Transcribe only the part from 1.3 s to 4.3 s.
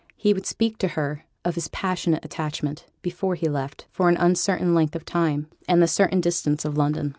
of his passionate attachment, before he left, for an